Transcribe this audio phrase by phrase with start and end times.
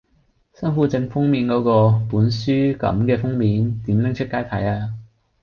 [0.55, 4.95] 辛苦整封面嗰個，本書感嘅封面，點拎出街睇呀